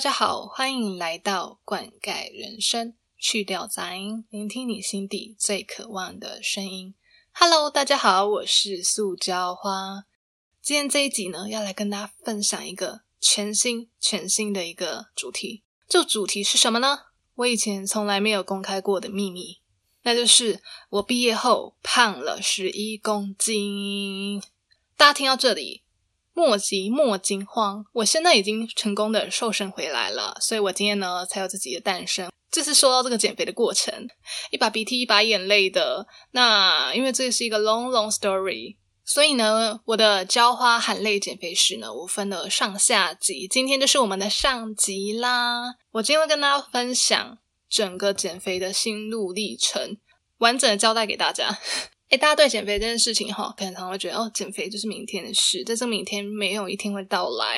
[0.00, 6.94] 大家好，欢迎来到灌溉人生，去掉杂音，聆听你心底最渴望的声音。
[7.32, 10.06] Hello，大家好，我是塑胶花。
[10.62, 15.64] 今天这一集呢，要来跟大家分享一个全新、全新的一个主题。
[15.86, 17.00] 这主题是什么呢？
[17.34, 19.60] 我以前从来没有公开过的秘密，
[20.04, 24.42] 那就是我毕业后胖了十一公斤。
[24.96, 25.82] 大家听到这里。
[26.40, 32.30] 莫急莫惊慌，我现在已经成功的瘦身回来了，所以我今天呢才有自己的诞生。
[32.50, 34.08] 这是说到这个减肥的过程，
[34.50, 36.06] 一把鼻涕一把眼泪的。
[36.30, 43.46] 那因为这是一个 long long story，所以呢，我的浇花含泪减肥史呢，我分了上下集。
[43.46, 45.74] 今天就是我们的上集啦。
[45.92, 47.36] 我今天会跟大家分享
[47.68, 49.98] 整个减肥的心路历程，
[50.38, 51.58] 完整的交代给大家。
[52.10, 57.56] 哎，大家对减肥这件事情哈，可能常会觉得哦，减肥就是明天的事，但是明天没有一天会到来。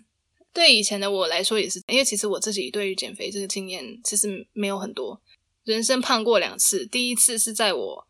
[0.52, 5.20] 对以前的我来说也是，因为其实我自己对于减肥这个经验其实没有很多，
[5.64, 8.06] 人生胖过两次，第一次是在我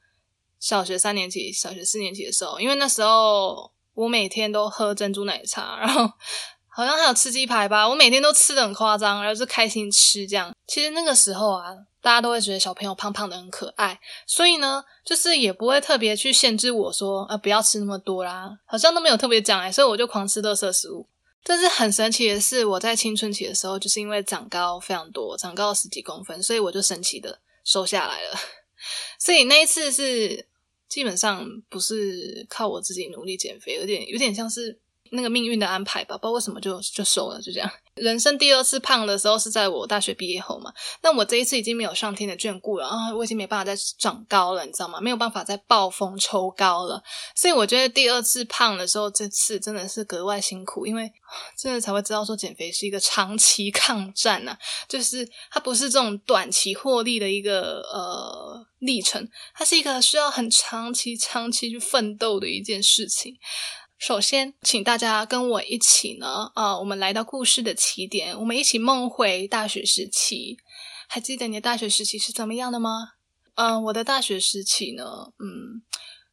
[0.61, 6.11] 小学三年级、小学四年级的时候，因为那时候我每天都喝珍珠奶茶，然后。
[6.69, 10.55] 好像还有吃鸡排吧，我每天都吃的很夸张，然后是开心吃这样。
[10.67, 11.71] 其实那个时候啊，
[12.07, 21.09] 大家都会觉得小朋友胖胖的很可爱，所以呢，就是也不会特别去限制我说，呃，不要吃那么多啦，好像都没有特别讲哎，所以我就狂吃乐色食物。
[21.43, 28.39] 但是很神奇的是，我在青春期的时候，就是因为长高非常多，长高十几公分，所以我就神奇的瘦下来了。
[29.19, 30.47] 所以那一次是
[30.89, 34.79] 基本上不是靠我自己努力减肥，有点有点像是。
[35.13, 37.71] 那个命运的安排吧，不知道为什么就就瘦了，就这样。
[37.95, 40.71] 人生第二次胖的时候是在我大学毕业后嘛，
[41.03, 45.01] 那我这一次已经没有上天的眷顾了啊，我已经没办法再长高了，你知道吗？
[45.01, 47.03] 没有办法再暴风抽高了，
[47.35, 51.11] 所以我觉得第二次胖的时候，这次真的是格外辛苦，因为
[51.57, 54.55] 真的才会知道说减肥是一个长期抗战呐，
[54.87, 63.39] 就是它不是这种短期获利的一个呃历程，它是一个需要很长期、长期去奋斗的一件事情。
[63.99, 70.59] 首先，请大家跟我一起呢，啊，我们来到故事的起点，我们一起梦回大学时期。
[71.09, 73.13] 还记得你的大学时期是怎么样的吗？
[73.55, 75.83] 嗯，我的大学时期呢，嗯，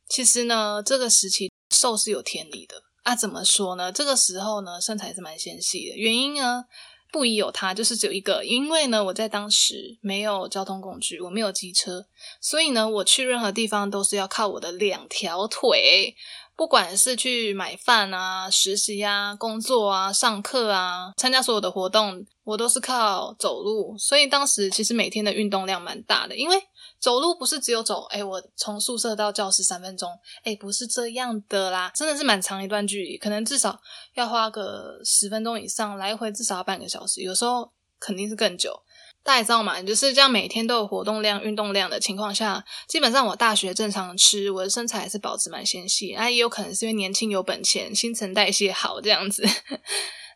[0.10, 3.16] 其实呢，这个时期瘦是有天理的啊。
[3.16, 3.94] 怎么说呢？
[3.94, 5.96] 这个时候呢，身材是蛮纤细的。
[5.96, 6.66] 原因呢，
[7.14, 12.08] 不宜有他，就是只有一个，因为呢，我在当时没有交通工具，我没有机车，
[12.42, 16.16] 所以呢，我去任何地方都是要靠我的两条腿。
[16.56, 23.98] 不管是去买饭啊、实习啊、工作啊、上课啊、参加所有的活动，我都是靠走路。
[23.98, 26.56] 所以当时其实每天的运动量蛮大的，因为
[27.00, 30.10] 走路不是只有走，哎，我从宿舍到教室三分钟，
[30.44, 33.82] 哎，不是这样的啦，真的是蛮长一段距离，可能至少
[34.14, 38.80] 要花个十分钟以上，来回至少要半个小时，有时候肯定是更久。
[39.24, 39.82] 大家知道嘛？
[39.82, 46.14] 就是这样，每天都有活动量、运动量的情况下，基本上我大学正常吃，我的身材还是保持蛮纤细。
[46.18, 49.48] 那，也有可能是因为年轻有本钱，新陈代谢好这样子。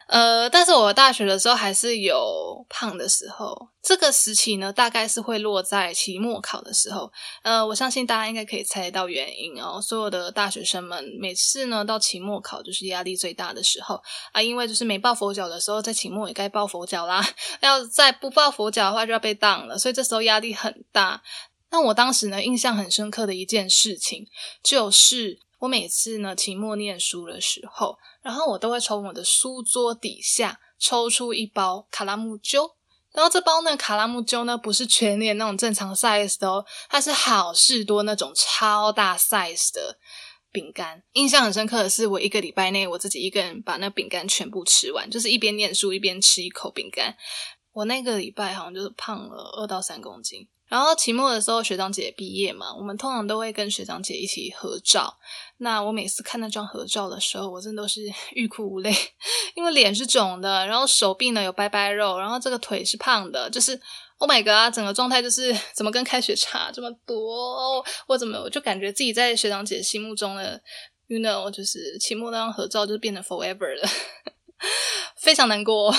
[0.07, 7.11] 呃，但是我大学的时候还是有胖的时候，这个时期呢，大概是会落在期末考的时候。
[7.43, 9.81] 呃，我相信大家应该可以猜到原因哦。
[9.81, 14.01] 所有的大学生们每次呢到期末考就是压力最大的时候
[14.31, 17.21] 啊，因为就是没抱佛脚的时候，在期末也该抱佛脚啦。
[17.59, 21.21] 要再不抱佛脚的话，就要被当了，所以这时候压力很大。
[21.69, 24.25] 那我当时呢，印象很深刻的一件事情
[24.63, 25.46] 就是。
[25.59, 32.75] 我每次呢期末念书的时候，然后我都会从我的书桌底下抽出一包卡拉木鸠，
[33.11, 39.97] 然后这包呢卡拉木鸠呢不是全脸那种正常 size 的哦，它是好事多那种超大 size 的
[40.51, 41.03] 饼干。
[41.13, 47.17] 印象很深刻的是，我一个礼拜内我自己一个人把那饼干全部吃完，就是一边念书一边吃一口饼干。
[47.73, 50.47] 我那个礼拜好像就是胖了二到三公斤。
[50.67, 55.17] 然后期末的时候，学长姐毕业嘛，我们通常都会跟学长姐一起合照。
[55.57, 58.01] 那我每次看那张合照的时候，我真的都是
[58.33, 58.93] 欲哭无泪，
[59.55, 63.79] 因为脸是肿的，然后手臂呢有白白肉，然后这个腿是胖的，就是
[64.17, 67.83] Oh my god，整个状态就是怎么跟开学差这么多？
[68.07, 70.61] 我怎么我就感觉自己在学长姐心目中的
[71.07, 73.87] ，you know，就是期末那张合照就变得 forever 了，
[75.21, 75.93] 非常难过。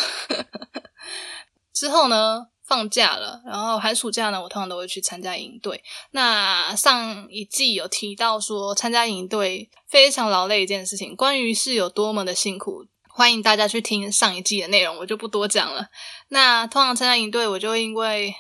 [1.72, 2.48] 之后呢？
[2.68, 5.82] 放假了，然后寒暑假呢，我通常都会去参加营队。
[6.10, 15.88] 那上一季有提到说，参加营队非常劳累一件事情，关于是有多么的辛苦，欢迎大家去听上一季的内容，我就不多讲了。
[16.28, 18.34] 那通常参加营队，我就因为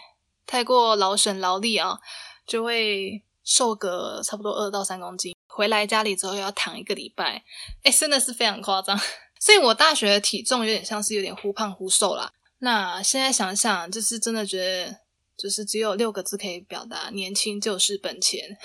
[0.46, 1.98] 太过劳神劳力啊，
[2.46, 7.42] 就会瘦个差不多二到三公斤，回来家里之后要躺一个礼拜，
[7.82, 9.00] 哎，真的是非常夸张。
[9.40, 12.30] 所以我大学的体重有点像是有点忽胖忽瘦啦。
[12.58, 15.00] 那现在想想，就是真的觉得，
[15.36, 18.56] 就是只有六个字可以表达：年轻就是本钱。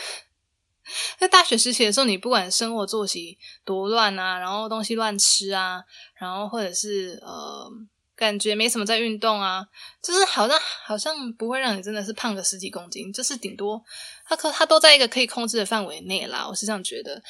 [1.18, 5.84] 在大学时期的时候，你不管生活作息多乱啊，然后东西乱吃啊，
[6.16, 7.70] 然后或者是呃。
[8.16, 9.66] 感觉没什么在运动啊，
[10.02, 13.84] 就是好像好像不会让你真的是胖个十几公斤，就是顶多
[14.24, 17.22] 它可它都在一个可以控制的范围内啦，我是这样觉得。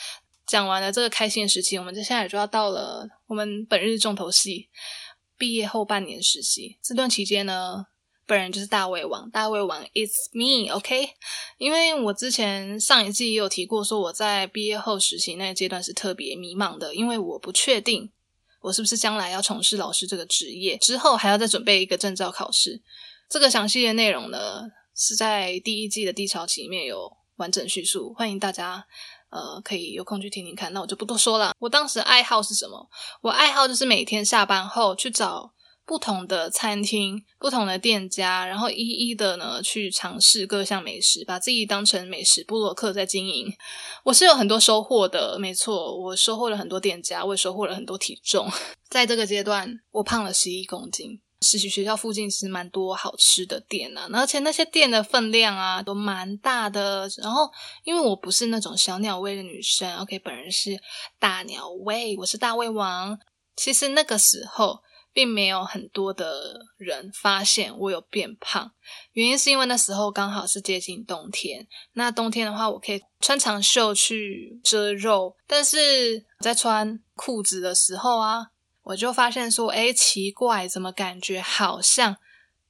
[0.46, 4.70] 讲完了这个开心的时期，我们接下来就要到了我们本日重头戏——
[5.44, 6.78] 毕业后半年实习。
[6.82, 7.88] 这段期间呢，
[8.26, 11.10] 本人就是大胃王，大胃王，It's me，OK？
[11.58, 18.10] 因为我之前上一季也有提过，说我在毕业后实习那个阶段是特别迷茫的，因为我不确定。
[18.62, 20.78] 我是不是将来要从事老师这个职业？
[20.78, 22.82] 之后还要再准备一个证照考试？
[23.30, 24.62] 这个详细的内容呢，
[24.96, 28.88] 是在第一季的低潮期里面有完整叙述，欢迎大家
[29.34, 30.72] 呃可以有空去听听看。
[30.72, 31.54] 那我就不多说了。
[31.60, 32.88] 我当时爱好是什么？
[33.22, 35.52] 我爱好就是每天下班后去找。
[35.86, 43.54] 不同的餐厅、不同的店家，然后一一的呢去尝试各项美食，把自己当成美食布洛克在经营。
[44.06, 48.50] 我是有很多收获的，没错，我收获了很多店家，我也收获了很多体重。
[48.90, 51.20] 在这个阶段，我胖了十一公斤。
[51.44, 57.08] 实习学校附近其实蛮多好吃的店啊，而且那些店的分量啊都蛮大的。
[57.22, 57.52] 然后
[57.84, 60.80] 因为我不是那种小鸟胃的女生，OK，本人是
[61.20, 63.20] 大鸟胃，我是大胃王。
[63.56, 64.80] 其实那个时候。
[65.16, 68.72] 并没有很多的人发现我有变胖，
[69.12, 71.68] 原因是因为那时候刚好是接近冬天。
[71.92, 78.48] 那冬天的话，我可以穿长袖去遮肉，但是在穿裤子的时候啊，
[78.84, 82.18] 我就发现说，哎，奇怪，怎么感觉好像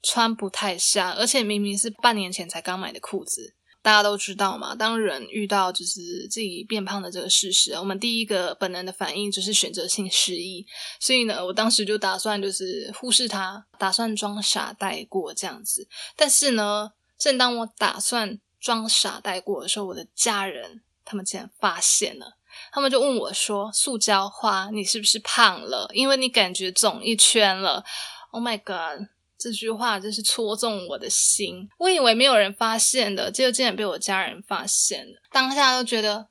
[0.02, 3.56] 穿不太下，而且明明是半年前才刚买的裤子。
[3.82, 10.66] 大家都知道嘛，当人遇到就是自己变胖的这个事实，我们第一个本能的反应就是选择性失忆。
[11.02, 15.86] 所以呢，我当时就打算就是忽视它，打算装傻带过这样子。
[16.16, 22.38] 但是呢，正当我打算装傻带过的时候，我的家人他们竟然发现了，
[22.74, 25.88] 他们就问我说：“塑胶花，你是不是胖了？
[25.94, 27.86] 因为你感觉肿一圈了。
[28.32, 29.08] ”Oh my god！
[29.38, 31.70] 这句话真是戳中我的心。
[31.78, 35.22] 我以为没有人发现的，结果竟然被我家人发现了。
[35.32, 36.30] 当下就觉得，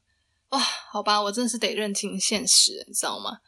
[0.48, 3.38] 哇，好吧，我真的是得认清现实，你知道吗？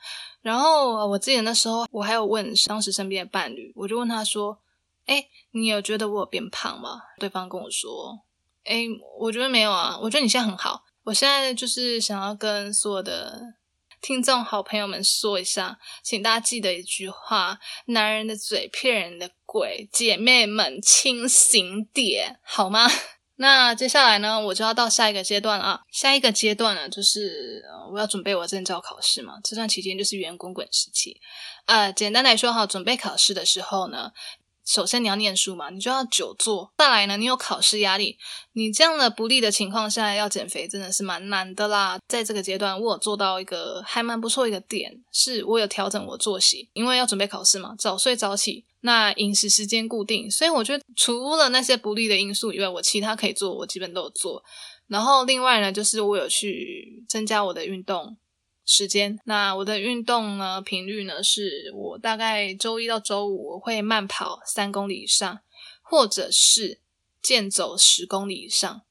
[0.40, 4.60] 然后我记得那时候，我还有问当时身边的伴侣，我就问他说
[5.06, 8.20] ：“哎，你有觉得我有变胖吗？”对方跟我说
[8.64, 8.84] ：“哎，
[9.18, 10.84] 我觉得没有啊，我觉得你现在很好。
[11.04, 13.54] 我现在就是想要跟所有的。”
[14.02, 19.88] 听众好朋友们说一下，请大家记得一句话：男人的嘴骗人的鬼。
[19.90, 22.86] 姐妹们清醒点好吗？
[23.36, 25.80] 那接下来呢，我就要到下一个阶段了。
[25.90, 29.36] 下一个阶段呢，就是我要准备我证照考试嘛。
[29.42, 31.18] 这段期间就是圆滚滚时期。
[31.64, 34.12] 呃，简单来说哈，准备考试的时候呢。
[34.64, 36.72] 首先你要念书嘛，你就要久坐。
[36.78, 38.16] 再来呢，你有考试压力，
[38.52, 41.98] 你这样的不利的情况下要减肥真的是蛮难的啦。
[42.08, 54.42] 在这个阶段，我有做到一个还蛮不错一个点，是我有调整我作息，因为要准备考试嘛，早睡早起，那饮食时间固定，所以我觉得除了那些不利的因素以外，我其他可以做，我基本都有做。
[54.86, 58.16] 然后另外呢，就是我有去增加我的运动。
[58.66, 61.22] 时间，那我的运动呢频率呢？
[61.22, 65.40] 是我大概周一到周五我会慢跑三公里以上，
[65.82, 66.80] 或者是
[67.22, 68.82] 健走十公里以上。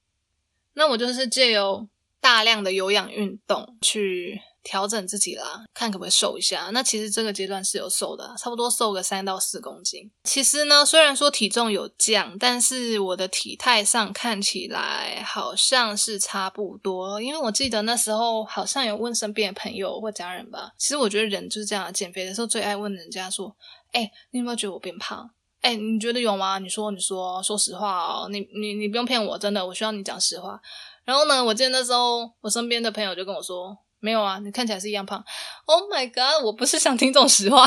[0.73, 1.87] 那我就是借由
[2.19, 4.41] 大量的有氧运动去。
[4.63, 6.69] 调整自己啦，看可不可以瘦一下。
[6.71, 10.09] 那其实这个阶段是有瘦的，差不多瘦个三到四公斤。
[10.23, 17.21] 其实呢，虽然说体重有降，但是我的体态上看起来好像是差不多。
[17.21, 20.71] 因为我记得那时候好像有问身边的朋友或家人吧。
[20.77, 23.55] 其实我觉得人就是这样，减肥的时候最爱问人家说
[23.91, 25.29] ：“哎，你有没有觉得我变胖？
[25.61, 26.59] 哎，你觉得有吗？
[26.59, 30.59] 你说，你说，说实话哦，你你你不用骗我，真的，我需要你讲实话。”
[31.05, 33.77] 然后呢，我记得那时候我身边的朋友就跟我说。
[34.03, 35.23] 没有啊，你看起来是一样胖。
[35.63, 37.65] Oh my god，我不是想听这种实话。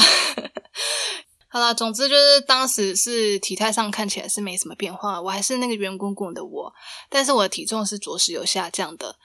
[1.48, 6.74] 好啦，总之就是当时是体态上看起来是没什么变化，我还是那个圆滚滚的我，
[7.08, 9.16] 但是我的体重是着实有下降的。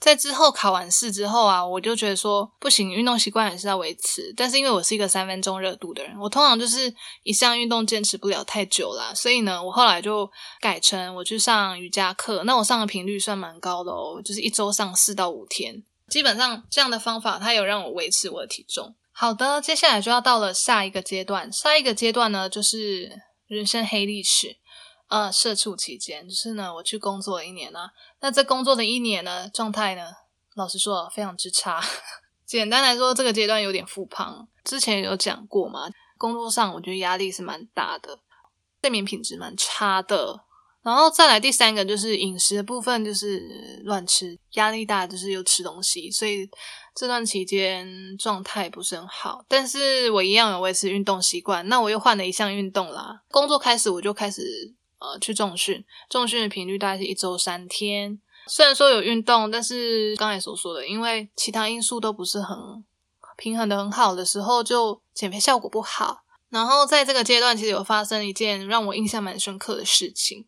[0.00, 4.32] 在之后考完试之后啊，我就觉得说不行，运动习惯还是要维持。
[4.34, 12.44] 但是因为我是一个三分钟热度的人，我通常就是一项运动坚持不了太久啦，所以呢，我后来就改成我去上瑜伽课。
[12.44, 15.82] 那我上的频率算蛮高的哦，就是一周上四到五天。
[16.08, 18.96] 基本上这样的方法，它有让我维持我的体重。
[19.12, 21.52] 好的，接下来就要到了下一个阶段。
[21.52, 24.56] 下一个阶段呢，就是人生黑历史。
[25.08, 27.88] 呃，社畜期间，就是呢，我去工作了一年呢。
[28.20, 30.02] 那这工作的一年呢，状态呢，
[30.54, 31.82] 老实说非常之差。
[32.44, 34.46] 简单来说，这个阶段有点复胖。
[34.64, 35.88] 之前有讲过嘛，
[36.18, 38.20] 工作上我觉得压力是蛮大的，
[38.82, 40.44] 睡眠品质蛮差的。
[40.82, 46.48] 然后再来第三个就是饮食的部分，就是乱吃，压力大就是又吃东西，所以
[46.94, 49.44] 这段期间状态不是很好。
[49.48, 53.22] 但是我一样有维持运动习惯，那我又换了一项运动啦。
[53.28, 54.42] 工作开始我就开始
[55.00, 58.20] 呃去重训，重训的频率大概是一周三天。
[58.46, 62.56] 虽然说有运动，但是刚才所说的，因为其他因素都不是很
[63.36, 66.22] 平衡的很好的时候，就减肥效果不好。
[66.48, 70.46] 然后在这个阶段，其实有发生一件让我印象蛮深刻的事情。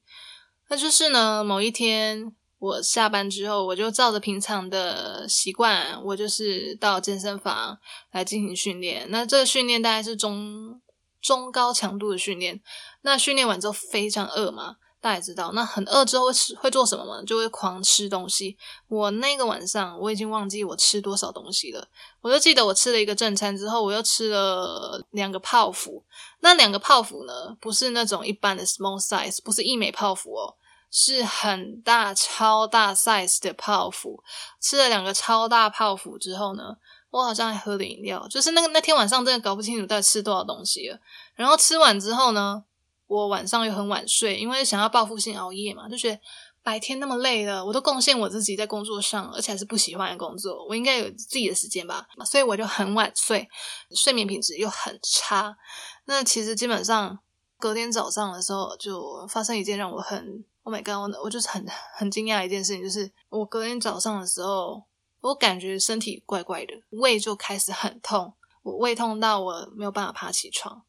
[0.70, 7.76] 那就是呢，某一天我下班之后，我就照着平常的习惯，我就是到健身房
[8.12, 9.06] 来进行训练。
[9.10, 10.80] 那这个训练大概是中
[11.20, 12.60] 中高强度的训练。
[13.02, 14.76] 那训练完之后非常饿嘛。
[15.02, 17.22] 大家知道，那很饿之后会吃会做什么吗？
[17.26, 18.58] 就会狂吃东西。
[18.86, 21.88] 我那个晚上我已经忘记我吃多少东西了，
[22.20, 26.04] 我就记得我吃了一个正餐之后，我又吃了两个泡芙。
[26.40, 30.54] 那两个泡芙呢，不是那种一般的 small size，不是一美泡芙哦，
[30.90, 34.22] 是很大超大 size 的泡芙。
[34.60, 36.76] 吃了两个超大泡芙之后呢，
[37.10, 40.98] 我好像还喝了饮料，就是那个那天晚上真的搞不清楚在吃多少东西了。
[41.34, 42.64] 然后吃完之后呢？
[43.06, 46.20] 我晚上又很晚睡，因为想要报复性熬夜嘛，就觉得
[46.62, 53.48] 白天那么累了，我都贡献我自己在工作上，而且还是不喜欢的工作，我应该有自己的时间吧，所以我就很晚睡，
[53.96, 55.56] 睡眠品质又很差。
[56.04, 57.18] 那其实基本上
[57.58, 64.84] 隔天早上的时候，就发生一件让我很，Oh my god，我我就是很很惊讶一件事情，就是我隔天早上的时候，
[65.20, 70.82] 我感觉身体怪怪的，胃就开始很痛，我胃痛到我没有办法爬起床。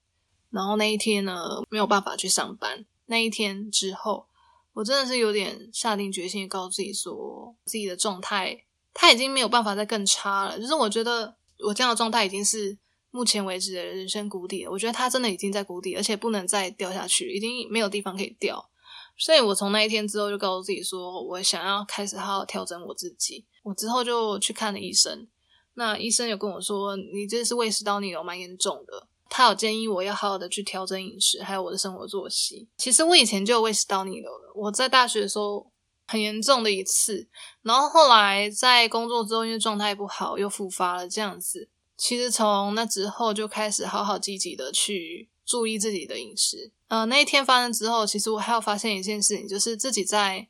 [0.49, 2.85] 然后那一天呢，没有办法去上班。
[3.05, 4.27] 那一天之后，
[4.73, 10.59] 我真的是有点下定决心，告诉自己说，自己的状态他已经没有办法再更差了。
[10.59, 12.77] 就是我觉得我这样的状态已经是
[13.11, 14.71] 目前为止的人生谷底了。
[14.71, 18.70] 我觉得他真的已经在谷底，而且不能再掉下去，已经没有地方可以掉。
[19.17, 23.45] 所以我从那一天之后就告诉自己说，我想要开始好好调整我自己。
[23.63, 25.27] 我之后就去看了医生，
[25.75, 29.07] 那医生有跟我说，你这是胃食道逆流蛮严重的。
[29.29, 32.67] 他有建议我要好好的去调整饮食，还有我的生活作息。
[32.77, 35.71] 其实我以前就有胃食道逆流了，我在大学的时候
[36.07, 37.29] 很严重的一次，
[37.61, 41.69] 然后后来在工作之后，因为状态不好又复发了这样子。
[41.95, 46.71] 其实从那之后就开始好好积极的去注意自己的饮食。
[46.91, 50.45] 呃，那一天发生之后，其实我还有发现一件事情，就是自己在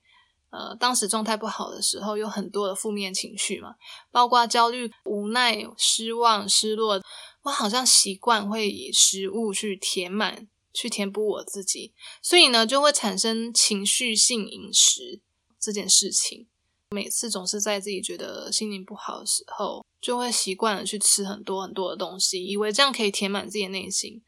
[0.49, 3.75] 呃当时状态不好的时候，有很多的负面情绪嘛，
[4.09, 6.99] 包括焦虑、无奈、失望、失落。
[7.43, 11.93] 我好像习惯会以食物去填满、去填补我自己，
[12.23, 15.21] 所以呢，就会产生情绪性饮食
[15.59, 16.47] 这件事情。
[16.89, 24.23] 每次总是在自己觉得心情不好的时候，就会习惯了去吃很多很多的东西，以为这样可以填满自己的内心。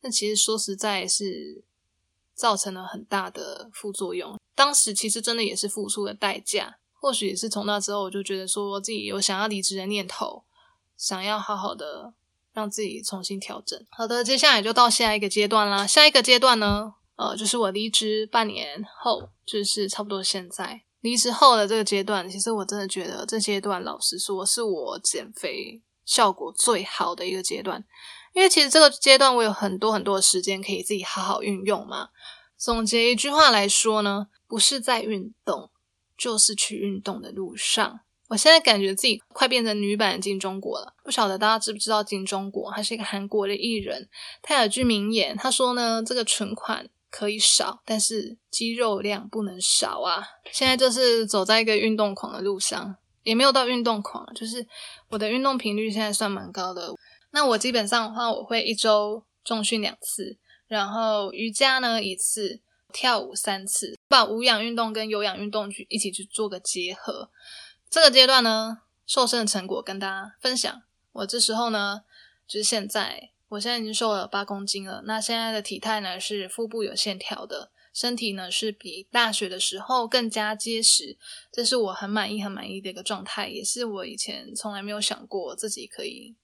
[0.00, 1.62] 但其实说实在，是
[2.34, 4.38] 造成了很大的副作用。
[4.54, 6.78] 当时其实真的也是付出了代价。
[6.94, 10.44] 或许也是从那之后，我就觉得说自己有想要离职的念头，
[10.96, 12.14] 想要好好的。
[12.54, 13.80] 让自己重新调整。
[13.88, 15.86] 好的，接下来就到下一个阶段啦。
[15.86, 22.28] 下一个阶段呢，呃，就是我离职半年后，就是差不多现在离职后的这个阶段。
[22.28, 27.84] 其实我真的觉得这阶段，老实说，是我减肥效果最好的一个阶段。
[28.38, 32.10] 因为其实这个阶段我有很多很多的时间可以自己好好运用嘛。
[32.56, 35.72] 总结一句话来说呢，不是在运动，
[36.16, 37.98] 就是去运动的路上。
[38.28, 42.70] 我现在感觉自己快变成女版金钟国了，不晓得大家知不知道金钟国？
[42.70, 44.08] 他是一个韩国的艺人，
[44.40, 54.64] 他有句名言，他说呢：“这个存款可以少，但是肌肉量不能少啊。”现在就是走在一个运动狂的路上，也没有到运动狂，就是
[55.08, 56.94] 我的运动频率现在算蛮高的。
[57.30, 62.60] 那我基本上的话，我会一周重训两次，然后瑜伽呢一次，
[62.92, 67.30] 跳舞三次，把无氧运动跟有氧运动去一起去做个结合。
[67.90, 70.82] 这个阶段呢，瘦身的成果跟大家分享。
[71.12, 72.02] 我这时候呢，
[72.46, 75.02] 就是现在，我现在已经瘦了八公斤了。
[75.04, 81.16] 那现在的体态呢，是腹部有线条的，身体呢是比大学的时候更加结实。
[81.50, 86.34] 这是我很满意、很满意的一个状态，也是我以前从来没有想过自己可以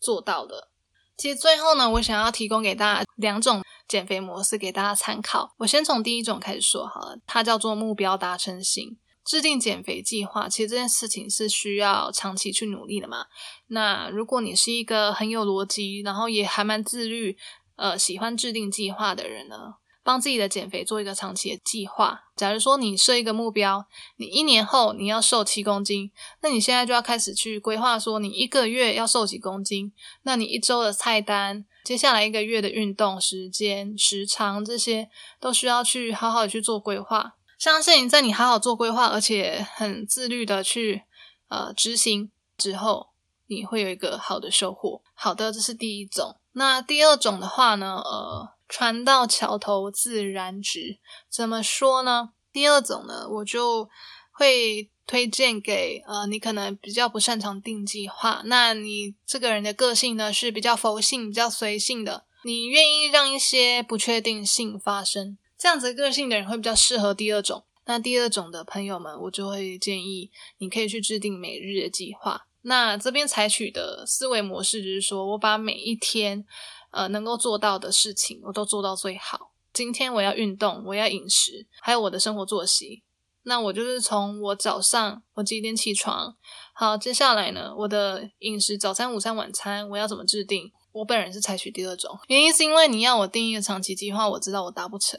[0.00, 0.70] 做到的。
[1.16, 5.54] 其实最后呢，我想要提供给大家两种减肥模式给大家参考。
[5.58, 8.98] 我先从第一种开始说好了，它叫做目标达成型。
[9.22, 13.26] 制定减肥计划，其实这件事情是需要长期去努力的嘛。
[13.66, 17.36] 那如果你是一个很有逻辑，然后也还蛮自律，
[17.76, 22.20] 呃，喜欢制定计划的人呢，帮自己的减肥做一个长期的计划。
[22.36, 23.84] 假如说你设一个目标，
[24.16, 26.10] 你一年后你要瘦七公斤，
[26.42, 29.92] 那你现在就要开始去规划说你一个月要瘦几公斤，
[30.22, 37.34] 那你一周的菜单，接下来一个月的运动时间、时长这些，都需要去好好的去做规划。
[37.58, 41.02] 相信在你好好做规划，而且很自律的去
[41.48, 43.08] 呃执行之后，
[43.48, 45.02] 你会有一个好的收获。
[45.12, 46.36] 好的，这是第一种。
[46.52, 50.98] 那第二种的话呢，呃，船到桥头自然直。
[51.28, 52.30] 怎么说呢？
[52.52, 53.90] 第二种呢，我就
[54.30, 67.64] 会推荐给呃，你可能比较不擅长定计划，那你这个人的个性呢是比较佛性、比较随性的，你愿意让一些不确定性发生，这样子个性的人会比较适合第二种。
[67.86, 72.46] 那第二种的朋友们，我就会建议你可以去制定每日的计划。
[72.62, 76.44] 那这边采取的思维模式就是说，我把每一天
[76.90, 79.52] 呃能够做到的事情，我都做到最好。
[79.72, 83.02] 今天我要运动，我要饮食，还有我的生活作息。
[83.44, 86.36] 那我就是从我早上我几点起床，
[86.74, 90.70] 好，接下来呢，我的饮食早餐、午餐、晚餐我要怎么制定？
[90.92, 95.18] 我本人是采取第二种，原因是因为你要我定一个长期计划，我知道我达不成。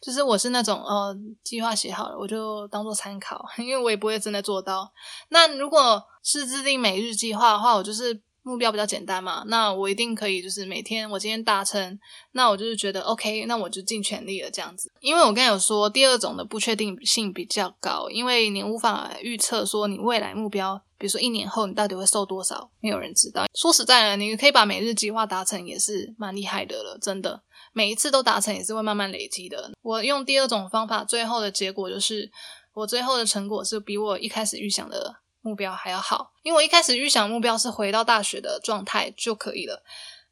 [0.00, 4.92] 就是我是那种呃，计划写好了，我就当做参考， 因为我也不会真的做到。
[5.28, 11.98] 那如果是制定每日计划的话，我就是目标比较简单嘛，那我一定可以，就是每天我今天达成，
[12.32, 14.92] 那我就是觉得 OK，那我就尽全力了这样子。
[15.00, 23.46] 因为我刚才有说，第二种的不确定性比较高，因为你无法预测说你未来目标，比如说一年后你到底会瘦多少，没有人知道。
[23.52, 27.42] 说实在的，你可以把每日计划达成也是蛮厉害的了，真的。
[27.76, 29.70] 每一次都达成也是会慢慢累积的。
[29.82, 32.32] 我用第二种方法，最后的结果就是
[32.72, 36.32] 我最后的成果是比我一开始预想的目标还要好。
[36.42, 39.82] 因为我一开始预想目标是回到大学的状态就可以了。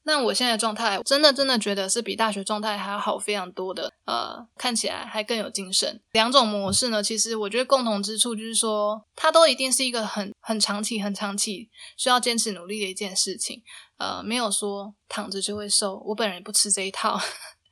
[0.07, 3.93] 那我现在状态真的真的觉得是比大学状态还要好非常多的。
[4.05, 6.01] 呃，看起来还更有精神。
[6.13, 13.63] 两种模式呢，其实我觉得共同之处就是说，它都一定是一个很很长期、很长期需要坚持努力的一件事情。
[13.97, 17.19] 呃，没有说躺着就会瘦，我本人不吃这一套。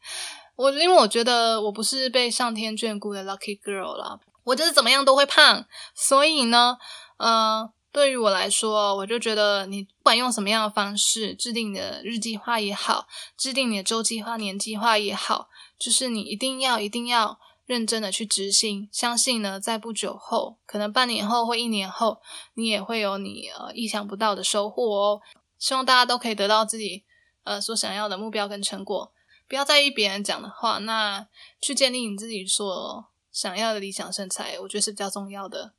[0.56, 5.66] 我因为我觉得我不是被上天眷顾的 lucky girl 啦，我就是怎么样都会胖。
[5.94, 6.76] 所以呢，
[7.18, 18.88] 呃，对于我来说，我就觉得你不管用什么样的方式制定你的日计划也好，制定你的周计划、年计划也好，就是你一定要、一定要认真的去执行。
[18.90, 22.22] 相信呢，在不久后，可能半年后或一年后，
[22.54, 25.20] 你也会有你呃意想不到的收获哦。
[25.58, 27.04] 希望大家都可以得到自己
[27.44, 29.12] 呃所想要的目标跟成果，
[29.46, 31.26] 不要在意别人讲的话，那
[31.60, 35.74] 去建立你自己所想要的理想身材，我觉得是比较重要的。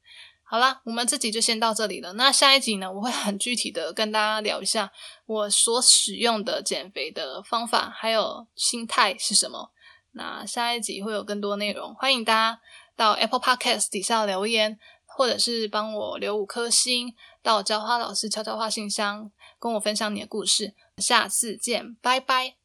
[0.53, 2.13] 好啦，我们这集就先到这里了。
[2.13, 4.91] 那下一集呢，我会很具体的跟大家聊一下
[5.25, 9.71] 我所使用的减肥的方法，还有心态是什么。
[10.11, 12.61] 那下一集会有更多内容，欢迎大家
[12.95, 19.31] 到 Apple Podcast 底下留言，或者是帮我留五颗星，到浇花老师悄悄话信箱。
[19.57, 22.57] 跟我分享你的故事，下次见，拜拜。